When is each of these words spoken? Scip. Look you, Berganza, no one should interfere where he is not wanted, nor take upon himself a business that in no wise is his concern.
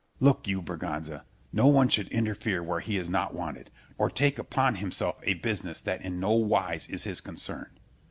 Scip. 0.15 0.21
Look 0.21 0.47
you, 0.47 0.63
Berganza, 0.63 1.25
no 1.53 1.67
one 1.67 1.87
should 1.87 2.07
interfere 2.07 2.63
where 2.63 2.79
he 2.79 2.97
is 2.97 3.07
not 3.07 3.35
wanted, 3.35 3.69
nor 3.99 4.09
take 4.09 4.39
upon 4.39 4.77
himself 4.77 5.17
a 5.21 5.35
business 5.35 5.79
that 5.79 6.01
in 6.01 6.19
no 6.19 6.31
wise 6.31 6.87
is 6.87 7.03
his 7.03 7.21
concern. 7.21 7.67